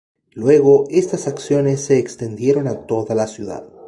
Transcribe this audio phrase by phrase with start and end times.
[0.33, 3.71] Luego, estas acciones se extendieron a toda la ciudad.